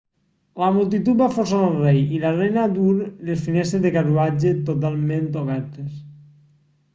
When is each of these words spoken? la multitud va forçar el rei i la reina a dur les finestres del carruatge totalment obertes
la 0.59 0.67
multitud 0.75 1.19
va 1.23 1.27
forçar 1.35 1.59
el 1.65 1.75
rei 1.81 1.99
i 2.19 2.21
la 2.23 2.31
reina 2.37 2.63
a 2.63 2.71
dur 2.77 2.95
les 3.29 3.45
finestres 3.49 3.85
del 3.85 3.95
carruatge 3.99 4.55
totalment 4.71 5.29
obertes 5.45 6.01